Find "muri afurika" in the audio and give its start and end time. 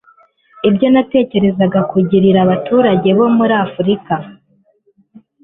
3.37-4.13